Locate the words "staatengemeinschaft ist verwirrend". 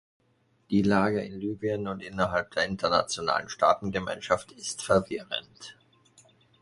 3.49-5.77